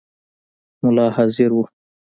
[0.83, 1.63] مُلا حاضر وو.